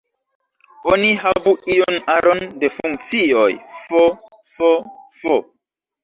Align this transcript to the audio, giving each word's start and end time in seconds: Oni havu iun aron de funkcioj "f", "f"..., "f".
Oni 0.91 1.09
havu 1.23 1.51
iun 1.73 1.99
aron 2.13 2.41
de 2.63 2.69
funkcioj 2.77 3.51
"f", 3.81 4.01
"f"..., 4.55 4.55
"f". 5.19 5.37